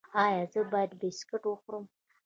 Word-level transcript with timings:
ایا 0.23 0.43
زه 0.51 0.61
باید 0.71 0.91
بسکټ 1.01 1.43
وخورم؟ 1.47 1.85